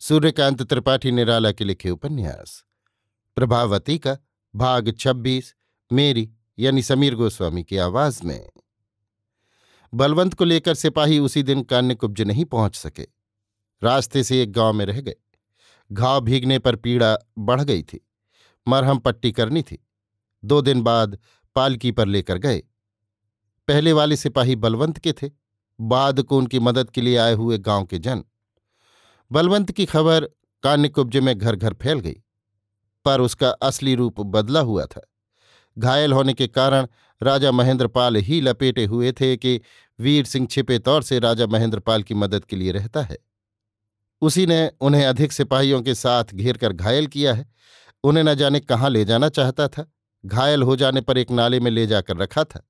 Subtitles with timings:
[0.00, 2.64] सूर्यकांत त्रिपाठी निराला के लिखे उपन्यास।
[3.36, 4.18] प्रभावती का
[4.54, 5.54] भाग 26
[5.92, 8.50] मेरी यानी समीर गोस्वामी की आवाज़ में।
[9.94, 13.06] बलवंत को लेकर सिपाही उसी दिन कान्यकुब्ज नहीं पहुँच सके।
[13.82, 15.14] रास्ते से एक गाँव में रह गए।
[15.92, 18.08] घाव भीगने पर पीड़ा बढ़ गई थी।
[18.68, 19.86] मरहम पट्टी करनी थी।
[20.44, 21.18] दो दिन बाद
[21.54, 22.62] पालकी पर लेकर गए।
[23.68, 25.30] पहले वाले सिपाही बलवंत के थे।
[25.80, 28.24] बाद को उनकी मदद के लिए आए हुए गाँव के जन।
[29.30, 30.24] बलवंत की खबर
[30.62, 32.16] कान्यकुब्ज में घर घर फैल गई,
[33.04, 35.00] पर उसका असली रूप बदला हुआ था।
[35.76, 36.86] घायल होने के कारण
[37.22, 39.60] राजा महेंद्रपाल ही लपेटे हुए थे कि
[39.98, 43.18] वीर सिंह छिपे तौर से राजा महेंद्रपाल की मदद के लिए रहता है।
[44.22, 47.46] उसी ने उन्हें अधिक सिपाहियों के साथ घेर कर घायल किया है।
[48.04, 49.86] उन्हें न जाने कहाँ ले जाना चाहता था।
[50.24, 52.60] घायल हो जाने पर एक नाले में ले जाकर रखा था।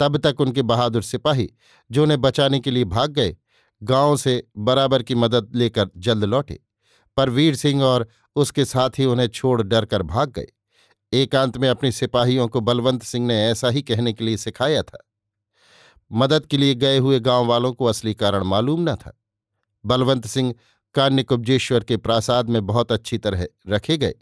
[0.00, 1.48] तब तक उनके बहादुर सिपाही,
[1.90, 3.36] जो उन्हें बचाने के लिए भाग गए
[3.82, 6.60] गाँव से बराबर की मदद लेकर जल्द लौटे।
[7.16, 10.46] पर वीर सिंह और उसके साथी उन्हें छोड़ डर कर भाग गए।
[11.12, 15.08] एकांत में अपने सिपाहियों को बलवंत सिंह ने ऐसा ही कहने के लिए सिखाया था।
[16.12, 19.20] मदद के लिए गए हुए गाँव वालों को असली कारण मालूम न था।
[19.86, 20.54] बलवंत सिंह
[20.94, 24.14] कान्यकुब्जेश्वर के प्रासाद में बहुत अच्छी तरह रखे गए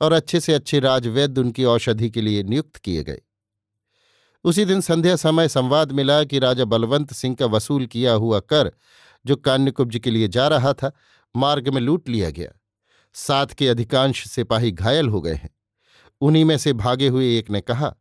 [0.00, 3.20] और अच्छे से अच्छे राजवैद्य उनकी औषधि के लिए नियुक्त किए गए।
[4.44, 8.70] उसी दिन संध्या समय संवाद मिला कि राजा बलवंत सिंह का वसूल किया हुआ कर,
[9.26, 10.92] जो कान्यकुब्ज के लिए जा रहा था,
[11.34, 12.52] मार्ग में लूट लिया गया।
[13.14, 15.50] सात के अधिकांश सिपाही घायल हो गए हैं।
[16.20, 17.94] उन्हीं में से भागे हुए एक ने कहा,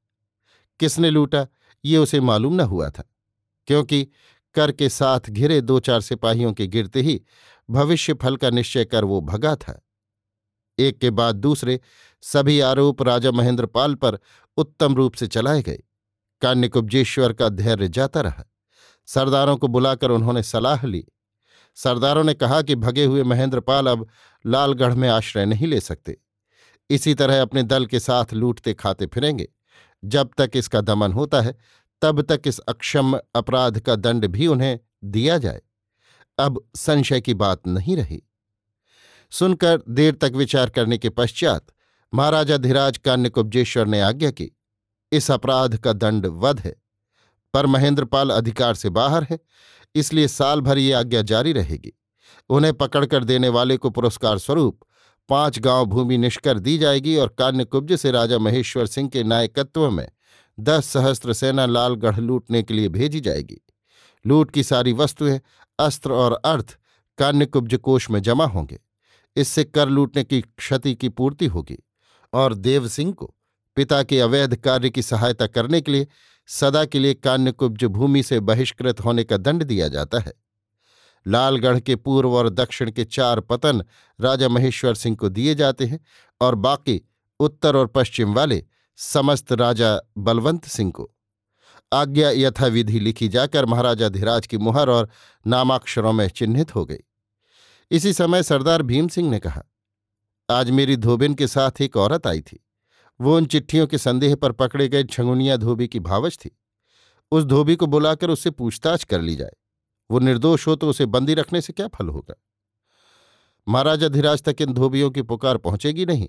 [0.80, 1.46] किसने लूटा?
[1.86, 3.04] ये उसे मालूम न हुआ था,
[3.68, 4.08] क्योंकि
[4.56, 7.22] कर के साथ घिरे दो चार सिपाहियों के गिरते ही
[7.70, 9.80] भविष्य फल का निश्चय कर वो भगा था।
[10.80, 11.80] एक के बाद दूसरे
[12.24, 14.18] सभी आरोप राजा महेंद्रपाल पर
[14.58, 15.84] उत्तम रूप से चलाए गए।
[16.42, 18.46] कान्यकुब्जेश्वर का धैर्य जाता रहा।
[19.06, 21.06] सरदारों को बुलाकर उन्होंने सलाह ली।
[21.76, 24.08] सरदारों ने कहा कि भगे हुए महेंद्रपाल अब
[24.46, 26.18] लालगढ़ में आश्रय नहीं ले सकते।
[26.90, 29.48] इसी तरह अपने दल के साथ लूटते खाते फिरेंगे।
[30.06, 31.58] जब तक इसका दमन होता है,
[32.02, 35.62] तब तक इस अक्षम अपराध का दंड भी उन्हें दिया जाए।
[36.40, 38.24] अब संशय की बात नहीं रही।
[39.32, 41.68] सुनकर देर तक विचार करने के पश्चात
[42.14, 44.59] महाराजा धीराज कान्यकुब्जेश्वर ने आज्ञा की।
[45.12, 46.76] इस अपराध का दंड वध है।
[47.54, 49.40] पर महेंद्रपाल अधिकार से बाहर है,
[49.96, 51.94] इसलिए साल भर ये आज्ञा जारी रहेगी।
[52.50, 54.80] उन्हें पकड़कर देने वाले को पुरस्कार स्वरूप
[55.30, 60.08] पाँच गाँव भूमि निष्कर दी जाएगी और कान्यकुब्ज से राजा महेश्वर सिंह के नायकत्व में
[60.60, 63.62] दस सहस्त्र सेना लालगढ़ लूटने के लिए भेजी जाएगी।
[64.26, 65.40] लूट की सारी वस्तुएँ,
[65.80, 66.78] अस्त्र और अर्थ
[67.18, 68.80] कान्यकुब्ज कोष में जमा होंगे।
[69.36, 71.78] इससे कर लूटने की क्षति की पूर्ति होगी
[72.34, 73.34] और देव सिंह को
[73.80, 76.08] पिता के अवैध कार्य की सहायता करने के लिए,
[76.50, 80.34] सदा के लिए कान्यकुब्ज भूमि से बहिष्कृत होने का दंड दिया जाता है।
[81.26, 83.84] लालगढ़ के पूर्व और दक्षिण के चार पतन
[84.20, 86.00] राजा महेश्वर सिंह को दिए जाते हैं
[86.42, 87.02] और बाकी
[87.40, 88.64] उत्तर और पश्चिम वाले
[88.98, 91.10] समस्त राजा बलवंत सिंह को।
[91.94, 95.10] आज्ञा यथाविधि लिखी जाकर महाराजा धीराज की मुहर और
[95.48, 97.04] नामाक्षरों में चिन्हित हो गई।
[97.92, 99.64] इसी समय सरदार भीम सिंह ने कहा,
[100.50, 102.66] आज मेरी धोबिन के साथ एक औरत आई थी।
[103.20, 106.52] वो उन चिट्ठियों के संदेह पर पकड़े गए छंगुनिया धोबी की भावच थी।
[107.32, 109.52] उस धोबी को बुलाकर उससे पूछताछ कर ली जाए।
[110.10, 112.36] वो निर्दोष हो तो उसे बंदी रखने से क्या फल होगा?
[113.68, 116.28] महाराजा धीराज तक इन धोबियों की पुकार पहुंचेगी नहीं,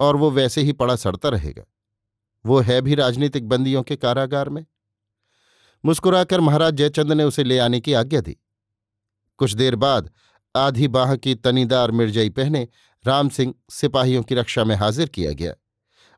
[0.00, 1.64] और वो वैसे ही पड़ा सड़ता रहेगा।
[2.44, 4.64] वो है भी राजनीतिक बंदियों के कारागार में।
[5.84, 8.36] मुस्कुराकर महाराज जयचंद ने उसे ले आने की आज्ञा दी।
[9.38, 10.10] कुछ देर बाद
[10.54, 12.66] आधी बाह की तनीदार मिर्जई पहने
[13.04, 15.54] राम सिंह सिपाहियों की रक्षा में हाजिर किया गया।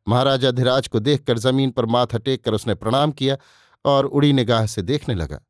[0.08, 3.36] महाराजा धिराज को देखकर ज़मीन पर माथा टेक कर उसने प्रणाम किया
[3.84, 5.40] और उड़ी निगाह से देखने लगा।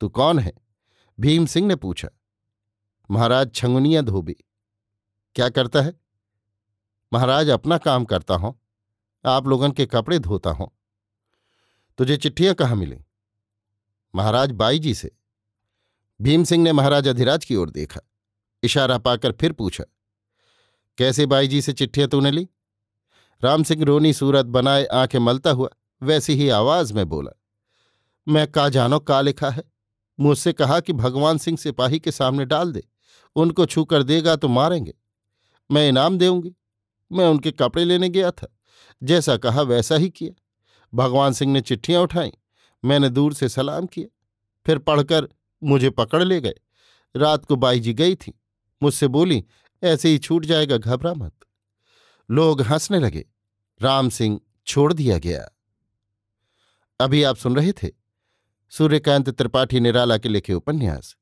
[0.00, 0.52] तू कौन है?
[1.20, 2.08] भीम सिंह ने पूछा।
[3.10, 4.36] महाराज छंगुनिया धोबी।
[5.34, 6.00] क्या करता है?
[7.12, 8.60] महाराज अपना काम करता हूँ।
[9.24, 10.70] आप लोगन के कपड़े धोता हूँ।
[11.98, 12.96] तुझे चिट्ठियाँ कहाँ मिली?
[14.14, 15.16] महाराज बाई जी से।
[16.22, 18.00] भीम सिंह ने महाराज अधिराज की ओर देखा।
[18.62, 19.84] इशारा पाकर फिर पूछा।
[20.98, 22.48] कैसे बाई जी से चिट्ठियाँ तूने ली?
[23.42, 25.68] राम सिंह रोनी सूरत बनाए, आँखें मलता हुआ,
[26.02, 27.30] वैसी ही आवाज़ में बोला,
[28.28, 29.62] मैं का जानो का लिखा है?
[30.18, 32.82] मुझसे कहा कि भगवान सिंह सिपाही के सामने डाल दे,
[33.36, 34.94] उनको छू कर देगा तो मारेंगे।
[35.70, 36.54] मैं इनाम देऊँगी,
[37.12, 38.48] मैं उनके कपड़े लेने गया था,
[39.02, 40.42] जैसा कहा वैसा ही किया।
[40.94, 42.32] भगवान सिंह ने चिट्ठियाँ उठाई,
[42.84, 44.06] मैंने दूर से सलाम किया,
[44.66, 45.28] फिर पढ़कर
[45.62, 46.54] मुझे पकड़ ले गए।
[47.16, 48.32] रात को बाई जी गई थी,
[48.82, 49.44] मुझसे बोली,
[49.82, 51.32] ऐसे ही छूट जाएगा, घबरा मत।
[52.30, 53.24] लोग हंसने लगे।
[53.82, 55.48] राम सिंह छोड़ दिया गया।
[57.00, 57.88] अभी आप सुन रहे थे
[58.70, 61.16] सूर्यकांत त्रिपाठी निराला के लिखे उपन्यास।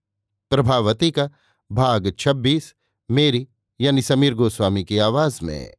[0.50, 1.30] प्रभावती का
[1.72, 2.74] भाग 26
[3.10, 3.48] मेरी
[3.80, 5.74] यानी समीर गोस्वामी की आवाज़ में।